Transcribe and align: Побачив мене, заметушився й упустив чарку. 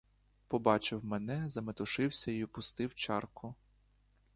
Побачив 0.47 1.05
мене, 1.05 1.49
заметушився 1.49 2.31
й 2.31 2.43
упустив 2.43 2.93
чарку. 2.95 3.55